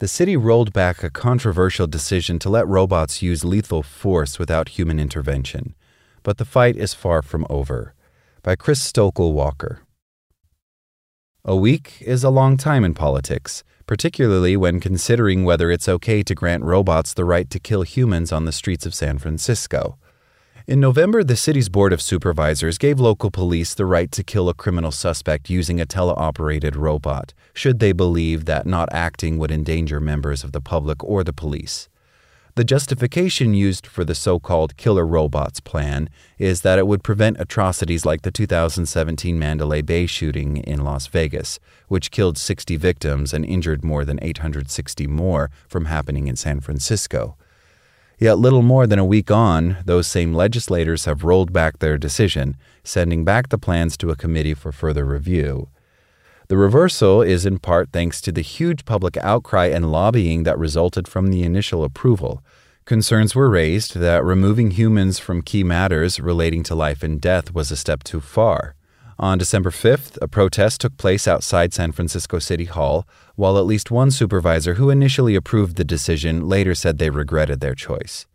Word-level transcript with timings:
The 0.00 0.08
city 0.08 0.36
rolled 0.36 0.72
back 0.72 1.04
a 1.04 1.10
controversial 1.10 1.86
decision 1.86 2.40
to 2.40 2.50
let 2.50 2.66
robots 2.66 3.22
use 3.22 3.44
lethal 3.44 3.84
force 3.84 4.40
without 4.40 4.70
human 4.70 4.98
intervention. 4.98 5.76
But 6.24 6.38
the 6.38 6.44
fight 6.44 6.76
is 6.76 6.94
far 6.94 7.22
from 7.22 7.46
over. 7.48 7.94
By 8.42 8.56
Chris 8.56 8.82
Stokel 8.82 9.32
Walker. 9.32 9.82
A 11.44 11.54
week 11.54 11.98
is 12.00 12.24
a 12.24 12.30
long 12.30 12.56
time 12.56 12.84
in 12.84 12.94
politics, 12.94 13.62
particularly 13.86 14.56
when 14.56 14.80
considering 14.80 15.44
whether 15.44 15.70
it's 15.70 15.88
okay 15.88 16.24
to 16.24 16.34
grant 16.34 16.64
robots 16.64 17.14
the 17.14 17.24
right 17.24 17.48
to 17.50 17.60
kill 17.60 17.82
humans 17.82 18.32
on 18.32 18.46
the 18.46 18.52
streets 18.52 18.86
of 18.86 18.94
San 18.94 19.18
Francisco. 19.18 19.96
In 20.66 20.80
November, 20.80 21.22
the 21.22 21.36
city's 21.36 21.68
Board 21.68 21.92
of 21.92 22.00
Supervisors 22.00 22.78
gave 22.78 22.98
local 22.98 23.30
police 23.30 23.74
the 23.74 23.84
right 23.84 24.10
to 24.10 24.24
kill 24.24 24.48
a 24.48 24.54
criminal 24.54 24.90
suspect 24.90 25.50
using 25.50 25.78
a 25.78 25.84
teleoperated 25.84 26.74
robot, 26.74 27.34
should 27.52 27.80
they 27.80 27.92
believe 27.92 28.46
that 28.46 28.64
not 28.64 28.88
acting 28.90 29.36
would 29.36 29.50
endanger 29.50 30.00
members 30.00 30.42
of 30.42 30.52
the 30.52 30.62
public 30.62 31.04
or 31.04 31.22
the 31.22 31.34
police. 31.34 31.90
The 32.54 32.64
justification 32.64 33.52
used 33.52 33.86
for 33.86 34.06
the 34.06 34.14
so 34.14 34.40
called 34.40 34.78
killer 34.78 35.06
robots 35.06 35.60
plan 35.60 36.08
is 36.38 36.62
that 36.62 36.78
it 36.78 36.86
would 36.86 37.04
prevent 37.04 37.38
atrocities 37.38 38.06
like 38.06 38.22
the 38.22 38.30
2017 38.30 39.38
Mandalay 39.38 39.82
Bay 39.82 40.06
shooting 40.06 40.56
in 40.56 40.82
Las 40.82 41.08
Vegas, 41.08 41.60
which 41.88 42.10
killed 42.10 42.38
60 42.38 42.78
victims 42.78 43.34
and 43.34 43.44
injured 43.44 43.84
more 43.84 44.06
than 44.06 44.18
860 44.22 45.08
more 45.08 45.50
from 45.68 45.84
happening 45.84 46.26
in 46.26 46.36
San 46.36 46.60
Francisco. 46.60 47.36
Yet, 48.18 48.38
little 48.38 48.62
more 48.62 48.86
than 48.86 48.98
a 48.98 49.04
week 49.04 49.30
on, 49.30 49.78
those 49.84 50.06
same 50.06 50.34
legislators 50.34 51.04
have 51.04 51.24
rolled 51.24 51.52
back 51.52 51.78
their 51.78 51.98
decision, 51.98 52.56
sending 52.84 53.24
back 53.24 53.48
the 53.48 53.58
plans 53.58 53.96
to 53.98 54.10
a 54.10 54.16
committee 54.16 54.54
for 54.54 54.72
further 54.72 55.04
review. 55.04 55.68
The 56.48 56.56
reversal 56.56 57.22
is 57.22 57.46
in 57.46 57.58
part 57.58 57.90
thanks 57.90 58.20
to 58.20 58.30
the 58.30 58.42
huge 58.42 58.84
public 58.84 59.16
outcry 59.16 59.66
and 59.66 59.90
lobbying 59.90 60.42
that 60.42 60.58
resulted 60.58 61.08
from 61.08 61.28
the 61.28 61.42
initial 61.42 61.82
approval. 61.82 62.42
Concerns 62.84 63.34
were 63.34 63.48
raised 63.48 63.96
that 63.96 64.22
removing 64.22 64.72
humans 64.72 65.18
from 65.18 65.40
key 65.40 65.64
matters 65.64 66.20
relating 66.20 66.62
to 66.64 66.74
life 66.74 67.02
and 67.02 67.20
death 67.20 67.54
was 67.54 67.70
a 67.70 67.76
step 67.76 68.04
too 68.04 68.20
far. 68.20 68.74
On 69.18 69.38
December 69.38 69.70
5th, 69.70 70.18
a 70.20 70.26
protest 70.26 70.80
took 70.80 70.96
place 70.96 71.28
outside 71.28 71.72
San 71.72 71.92
Francisco 71.92 72.40
City 72.40 72.64
Hall, 72.64 73.06
while 73.36 73.58
at 73.58 73.64
least 73.64 73.92
one 73.92 74.10
supervisor 74.10 74.74
who 74.74 74.90
initially 74.90 75.36
approved 75.36 75.76
the 75.76 75.84
decision 75.84 76.48
later 76.48 76.74
said 76.74 76.98
they 76.98 77.10
regretted 77.10 77.60
their 77.60 77.76
choice. 77.76 78.26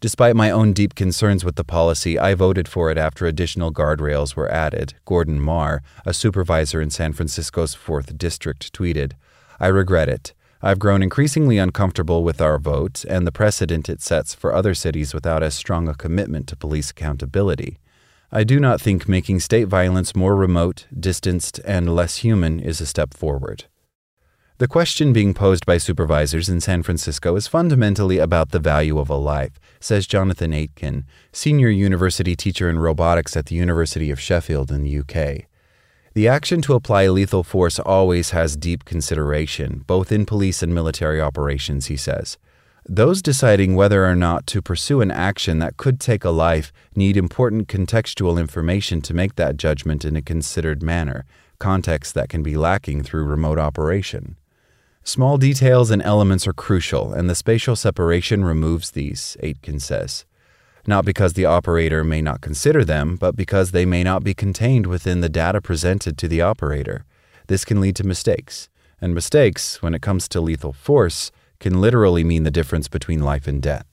Despite 0.00 0.34
my 0.34 0.50
own 0.50 0.72
deep 0.72 0.94
concerns 0.94 1.44
with 1.44 1.56
the 1.56 1.64
policy, 1.64 2.18
I 2.18 2.34
voted 2.34 2.68
for 2.68 2.90
it 2.90 2.96
after 2.96 3.26
additional 3.26 3.72
guardrails 3.72 4.34
were 4.34 4.50
added. 4.50 4.94
Gordon 5.04 5.40
Mar, 5.40 5.82
a 6.06 6.14
supervisor 6.14 6.80
in 6.80 6.90
San 6.90 7.12
Francisco's 7.12 7.76
4th 7.76 8.16
District, 8.16 8.72
tweeted, 8.72 9.12
I 9.60 9.66
regret 9.66 10.08
it. 10.08 10.32
I've 10.62 10.78
grown 10.78 11.02
increasingly 11.02 11.58
uncomfortable 11.58 12.24
with 12.24 12.40
our 12.40 12.58
vote 12.58 13.04
and 13.04 13.26
the 13.26 13.32
precedent 13.32 13.90
it 13.90 14.00
sets 14.00 14.34
for 14.34 14.54
other 14.54 14.74
cities 14.74 15.12
without 15.12 15.42
as 15.42 15.54
strong 15.54 15.86
a 15.88 15.94
commitment 15.94 16.48
to 16.48 16.56
police 16.56 16.90
accountability. 16.90 17.78
I 18.36 18.42
do 18.42 18.58
not 18.58 18.80
think 18.80 19.08
making 19.08 19.38
state 19.38 19.68
violence 19.68 20.16
more 20.16 20.34
remote, 20.34 20.88
distanced, 20.98 21.60
and 21.64 21.94
less 21.94 22.16
human 22.16 22.58
is 22.58 22.80
a 22.80 22.86
step 22.86 23.14
forward. 23.14 23.66
The 24.58 24.66
question 24.66 25.12
being 25.12 25.34
posed 25.34 25.64
by 25.64 25.78
supervisors 25.78 26.48
in 26.48 26.60
San 26.60 26.82
Francisco 26.82 27.36
is 27.36 27.46
fundamentally 27.46 28.18
about 28.18 28.50
the 28.50 28.58
value 28.58 28.98
of 28.98 29.08
a 29.08 29.14
life, 29.14 29.60
says 29.78 30.08
Jonathan 30.08 30.52
Aitken, 30.52 31.04
senior 31.30 31.68
university 31.68 32.34
teacher 32.34 32.68
in 32.68 32.80
robotics 32.80 33.36
at 33.36 33.46
the 33.46 33.54
University 33.54 34.10
of 34.10 34.20
Sheffield 34.20 34.72
in 34.72 34.82
the 34.82 34.98
UK. 34.98 35.44
The 36.14 36.26
action 36.26 36.60
to 36.62 36.74
apply 36.74 37.06
lethal 37.06 37.44
force 37.44 37.78
always 37.78 38.30
has 38.30 38.56
deep 38.56 38.84
consideration, 38.84 39.84
both 39.86 40.10
in 40.10 40.26
police 40.26 40.60
and 40.60 40.74
military 40.74 41.20
operations, 41.20 41.86
he 41.86 41.96
says. 41.96 42.36
Those 42.86 43.22
deciding 43.22 43.74
whether 43.74 44.04
or 44.04 44.14
not 44.14 44.46
to 44.48 44.60
pursue 44.60 45.00
an 45.00 45.10
action 45.10 45.58
that 45.58 45.78
could 45.78 45.98
take 45.98 46.22
a 46.22 46.30
life 46.30 46.70
need 46.94 47.16
important 47.16 47.66
contextual 47.66 48.38
information 48.38 49.00
to 49.02 49.14
make 49.14 49.36
that 49.36 49.56
judgment 49.56 50.04
in 50.04 50.16
a 50.16 50.22
considered 50.22 50.82
manner, 50.82 51.24
context 51.58 52.14
that 52.14 52.28
can 52.28 52.42
be 52.42 52.58
lacking 52.58 53.02
through 53.02 53.24
remote 53.24 53.58
operation. 53.58 54.36
Small 55.02 55.38
details 55.38 55.90
and 55.90 56.02
elements 56.02 56.46
are 56.46 56.52
crucial, 56.52 57.14
and 57.14 57.28
the 57.28 57.34
spatial 57.34 57.74
separation 57.74 58.44
removes 58.44 58.90
these, 58.90 59.36
Aitken 59.40 59.80
says. 59.80 60.26
Not 60.86 61.06
because 61.06 61.32
the 61.32 61.46
operator 61.46 62.04
may 62.04 62.20
not 62.20 62.42
consider 62.42 62.84
them, 62.84 63.16
but 63.16 63.34
because 63.34 63.70
they 63.70 63.86
may 63.86 64.04
not 64.04 64.22
be 64.22 64.34
contained 64.34 64.86
within 64.86 65.22
the 65.22 65.30
data 65.30 65.62
presented 65.62 66.18
to 66.18 66.28
the 66.28 66.42
operator. 66.42 67.06
This 67.46 67.64
can 67.64 67.80
lead 67.80 67.96
to 67.96 68.04
mistakes, 68.04 68.68
and 69.00 69.14
mistakes, 69.14 69.80
when 69.80 69.94
it 69.94 70.02
comes 70.02 70.28
to 70.28 70.40
lethal 70.42 70.74
force, 70.74 71.30
can 71.64 71.80
literally 71.80 72.22
mean 72.22 72.42
the 72.42 72.50
difference 72.50 72.88
between 72.88 73.22
life 73.22 73.46
and 73.46 73.62
death. 73.62 73.86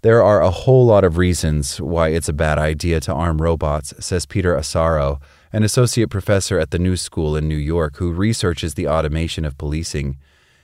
There 0.00 0.22
are 0.22 0.40
a 0.40 0.50
whole 0.50 0.86
lot 0.86 1.04
of 1.04 1.18
reasons 1.18 1.78
why 1.82 2.08
it's 2.08 2.30
a 2.30 2.42
bad 2.46 2.56
idea 2.56 2.98
to 3.00 3.12
arm 3.12 3.42
robots, 3.42 3.92
says 4.00 4.24
Peter 4.24 4.56
Asaro, 4.56 5.20
an 5.52 5.62
associate 5.62 6.08
professor 6.08 6.58
at 6.58 6.70
the 6.70 6.78
New 6.78 6.96
School 6.96 7.36
in 7.36 7.46
New 7.46 7.62
York 7.74 7.98
who 7.98 8.10
researches 8.10 8.72
the 8.72 8.88
automation 8.88 9.44
of 9.44 9.58
policing. 9.58 10.16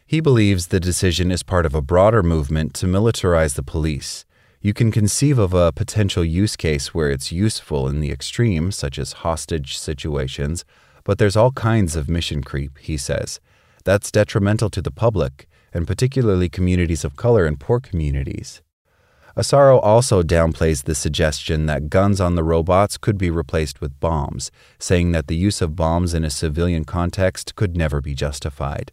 He 0.06 0.20
believes 0.20 0.68
the 0.68 0.80
decision 0.80 1.30
is 1.30 1.42
part 1.42 1.66
of 1.66 1.74
a 1.74 1.82
broader 1.82 2.22
movement 2.22 2.72
to 2.76 2.86
militarize 2.86 3.54
the 3.54 3.62
police. 3.62 4.24
You 4.62 4.72
can 4.72 4.90
conceive 4.90 5.38
of 5.38 5.52
a 5.52 5.72
potential 5.72 6.24
use 6.24 6.56
case 6.56 6.94
where 6.94 7.10
it's 7.10 7.32
useful 7.32 7.86
in 7.86 8.00
the 8.00 8.10
extreme, 8.10 8.72
such 8.72 8.98
as 8.98 9.24
hostage 9.24 9.76
situations, 9.76 10.64
but 11.04 11.18
there's 11.18 11.36
all 11.36 11.52
kinds 11.52 11.96
of 11.96 12.08
mission 12.08 12.42
creep, 12.42 12.78
he 12.78 12.96
says. 12.96 13.40
That's 13.84 14.10
detrimental 14.10 14.70
to 14.70 14.80
the 14.80 14.90
public 14.90 15.48
and 15.74 15.86
particularly 15.86 16.48
communities 16.48 17.04
of 17.04 17.16
color 17.16 17.44
and 17.44 17.60
poor 17.60 17.80
communities. 17.80 18.62
Asaro 19.36 19.80
also 19.82 20.22
downplays 20.22 20.84
the 20.84 20.94
suggestion 20.94 21.66
that 21.66 21.90
guns 21.90 22.20
on 22.20 22.36
the 22.36 22.44
robots 22.44 22.96
could 22.96 23.18
be 23.18 23.30
replaced 23.30 23.80
with 23.80 23.98
bombs, 23.98 24.52
saying 24.78 25.10
that 25.10 25.26
the 25.26 25.34
use 25.34 25.60
of 25.60 25.74
bombs 25.74 26.14
in 26.14 26.22
a 26.24 26.30
civilian 26.30 26.84
context 26.84 27.56
could 27.56 27.76
never 27.76 28.00
be 28.00 28.14
justified. 28.14 28.92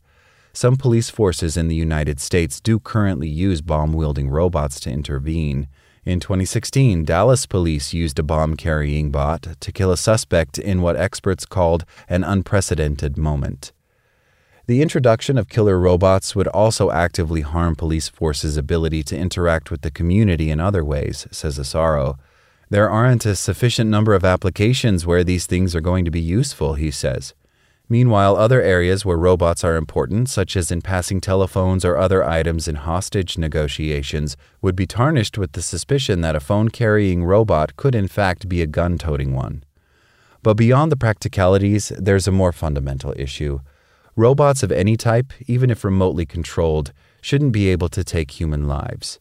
Some 0.52 0.78
police 0.78 1.12
forces 1.12 1.56
in 1.56 1.68
the 1.68 1.76
United 1.76 2.20
States 2.20 2.60
do 2.60 2.80
currently 2.80 3.30
use 3.30 3.62
bomb 3.62 3.94
wielding 3.94 4.30
robots 4.30 4.80
to 4.82 4.92
intervene. 4.92 5.68
In 6.06 6.20
2016, 6.20 7.06
Dallas 7.06 7.46
police 7.46 7.94
used 7.94 8.18
a 8.18 8.24
bomb 8.24 8.58
carrying 8.58 9.12
bot 9.12 9.60
to 9.60 9.72
kill 9.72 9.92
a 9.92 9.98
suspect 9.98 10.58
in 10.58 10.82
what 10.82 10.98
experts 10.98 11.46
called 11.46 11.86
an 12.10 12.24
unprecedented 12.24 13.16
moment. 13.16 13.72
The 14.68 14.82
introduction 14.82 15.38
of 15.38 15.50
killer 15.50 15.80
robots 15.80 16.36
would 16.36 16.48
also 16.48 16.92
actively 16.92 17.42
harm 17.42 17.76
police 17.76 18.08
forces' 18.08 18.58
ability 18.58 19.04
to 19.04 19.18
interact 19.18 19.72
with 19.72 19.82
the 19.82 19.92
community 19.92 20.52
in 20.52 20.60
other 20.60 20.86
ways, 20.86 21.28
says 21.32 21.58
Asaro. 21.58 22.18
There 22.70 22.90
aren't 22.90 23.26
a 23.26 23.36
sufficient 23.36 23.90
number 23.90 24.14
of 24.14 24.24
applications 24.24 25.06
where 25.06 25.24
these 25.24 25.46
things 25.46 25.76
are 25.76 25.82
going 25.82 26.06
to 26.06 26.12
be 26.12 26.22
useful, 26.22 26.76
he 26.76 26.92
says. 26.92 27.34
Meanwhile, 27.90 28.38
other 28.38 28.62
areas 28.62 29.04
where 29.04 29.18
robots 29.18 29.66
are 29.66 29.76
important, 29.76 30.30
such 30.30 30.56
as 30.56 30.72
in 30.72 30.82
passing 30.82 31.20
telephones 31.20 31.84
or 31.84 31.98
other 31.98 32.24
items 32.24 32.70
in 32.70 32.76
hostage 32.76 33.38
negotiations, 33.38 34.38
would 34.62 34.78
be 34.78 34.88
tarnished 34.88 35.38
with 35.38 35.52
the 35.52 35.62
suspicion 35.62 36.22
that 36.22 36.38
a 36.38 36.40
phone 36.40 36.70
carrying 36.70 37.26
robot 37.26 37.76
could 37.76 37.94
in 37.94 38.08
fact 38.08 38.48
be 38.48 38.62
a 38.62 38.68
gun 38.68 38.98
toting 38.98 39.34
one. 39.34 39.66
But 40.42 40.54
beyond 40.54 40.92
the 40.92 40.96
practicalities, 40.96 41.92
there's 41.98 42.28
a 42.28 42.32
more 42.32 42.54
fundamental 42.54 43.14
issue. 43.18 43.60
Robots 44.16 44.62
of 44.62 44.72
any 44.72 44.98
type, 44.98 45.32
even 45.48 45.70
if 45.70 45.86
remotely 45.86 46.26
controlled, 46.26 46.92
shouldn't 47.22 47.54
be 47.54 47.70
able 47.70 47.88
to 47.90 48.04
take 48.04 48.32
human 48.32 48.68
lives. 48.68 49.20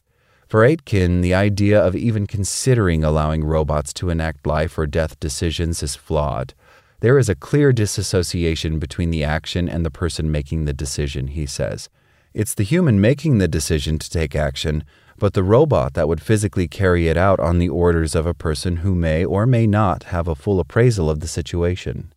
For 0.49 0.65
Aitken, 0.65 1.21
the 1.21 1.33
idea 1.33 1.81
of 1.81 1.95
even 1.95 2.27
considering 2.27 3.05
allowing 3.05 3.45
robots 3.45 3.93
to 3.95 4.11
enact 4.11 4.49
life 4.49 4.77
or 4.77 4.87
death 4.89 5.21
decisions 5.21 5.81
is 5.81 5.95
flawed. 5.95 6.55
There 6.99 7.19
is 7.19 7.29
a 7.29 7.37
clear 7.37 7.73
disassociation 7.73 8.81
between 8.81 9.11
the 9.11 9.23
action 9.23 9.69
and 9.69 9.87
the 9.87 9.93
person 9.93 10.33
making 10.33 10.65
the 10.65 10.73
decision, 10.73 11.29
he 11.29 11.47
says. 11.47 11.89
It's 12.35 12.55
the 12.55 12.65
human 12.65 13.01
making 13.01 13.39
the 13.39 13.47
decision 13.47 13.97
to 14.01 14.11
take 14.11 14.35
action, 14.35 14.83
but 15.19 15.35
the 15.35 15.45
robot 15.45 15.95
that 15.95 16.09
would 16.09 16.21
physically 16.21 16.67
carry 16.67 17.07
it 17.07 17.17
out 17.17 17.39
on 17.39 17.59
the 17.59 17.69
orders 17.69 18.17
of 18.17 18.27
a 18.27 18.35
person 18.35 18.79
who 18.79 18.97
may 18.97 19.25
or 19.25 19.47
may 19.47 19.69
not 19.69 20.05
have 20.05 20.27
a 20.27 20.35
full 20.35 20.59
appraisal 20.59 21.09
of 21.09 21.21
the 21.21 21.29
situation. 21.29 22.13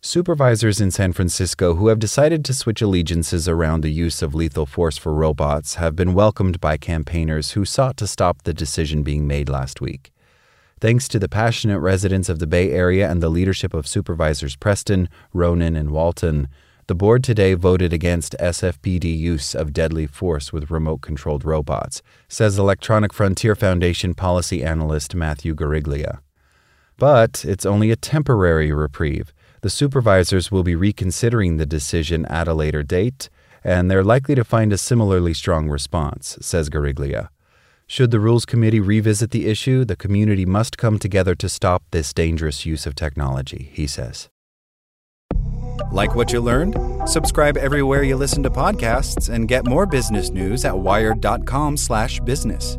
Supervisors 0.00 0.80
in 0.80 0.92
San 0.92 1.12
Francisco 1.12 1.74
who 1.74 1.88
have 1.88 1.98
decided 1.98 2.44
to 2.44 2.54
switch 2.54 2.80
allegiances 2.80 3.48
around 3.48 3.80
the 3.80 3.90
use 3.90 4.22
of 4.22 4.32
lethal 4.32 4.64
force 4.64 4.96
for 4.96 5.12
robots 5.12 5.74
have 5.74 5.96
been 5.96 6.14
welcomed 6.14 6.60
by 6.60 6.76
campaigners 6.76 7.50
who 7.52 7.64
sought 7.64 7.96
to 7.96 8.06
stop 8.06 8.42
the 8.42 8.54
decision 8.54 9.02
being 9.02 9.26
made 9.26 9.48
last 9.48 9.80
week. 9.80 10.12
Thanks 10.80 11.08
to 11.08 11.18
the 11.18 11.28
passionate 11.28 11.80
residents 11.80 12.28
of 12.28 12.38
the 12.38 12.46
Bay 12.46 12.70
Area 12.70 13.10
and 13.10 13.20
the 13.20 13.28
leadership 13.28 13.74
of 13.74 13.88
Supervisors 13.88 14.54
Preston, 14.54 15.08
Ronen, 15.34 15.76
and 15.76 15.90
Walton, 15.90 16.46
the 16.86 16.94
board 16.94 17.24
today 17.24 17.54
voted 17.54 17.92
against 17.92 18.36
SFPD 18.38 19.18
use 19.18 19.52
of 19.52 19.72
deadly 19.72 20.06
force 20.06 20.52
with 20.52 20.70
remote 20.70 21.00
controlled 21.00 21.44
robots, 21.44 22.02
says 22.28 22.56
Electronic 22.56 23.12
Frontier 23.12 23.56
Foundation 23.56 24.14
policy 24.14 24.62
analyst 24.62 25.16
Matthew 25.16 25.56
Guariglia. 25.56 26.20
But 26.98 27.44
it's 27.44 27.66
only 27.66 27.90
a 27.90 27.96
temporary 27.96 28.70
reprieve 28.70 29.32
the 29.60 29.70
supervisors 29.70 30.50
will 30.50 30.62
be 30.62 30.76
reconsidering 30.76 31.56
the 31.56 31.66
decision 31.66 32.24
at 32.26 32.48
a 32.48 32.54
later 32.54 32.82
date, 32.82 33.28
and 33.64 33.90
they're 33.90 34.04
likely 34.04 34.34
to 34.34 34.44
find 34.44 34.72
a 34.72 34.78
similarly 34.78 35.34
strong 35.34 35.68
response, 35.68 36.38
says 36.40 36.70
Guariglia. 36.70 37.28
Should 37.86 38.10
the 38.10 38.20
Rules 38.20 38.44
Committee 38.44 38.80
revisit 38.80 39.30
the 39.30 39.46
issue, 39.46 39.84
the 39.84 39.96
community 39.96 40.44
must 40.44 40.76
come 40.76 40.98
together 40.98 41.34
to 41.36 41.48
stop 41.48 41.82
this 41.90 42.12
dangerous 42.12 42.66
use 42.66 42.86
of 42.86 42.94
technology, 42.94 43.70
he 43.72 43.86
says. 43.86 44.28
Like 45.90 46.14
what 46.14 46.32
you 46.32 46.40
learned? 46.40 46.76
Subscribe 47.06 47.56
everywhere 47.56 48.02
you 48.02 48.16
listen 48.16 48.42
to 48.42 48.50
podcasts 48.50 49.32
and 49.32 49.48
get 49.48 49.64
more 49.64 49.86
business 49.86 50.30
news 50.30 50.64
at 50.64 50.78
wired.com/business. 50.78 52.78